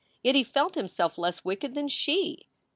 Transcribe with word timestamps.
Yet 0.23 0.33
he 0.33 0.43
felt 0.43 0.73
himself 0.73 1.19
less 1.19 1.45
wicked 1.45 1.75
than 1.75 1.87
she. 1.87 2.47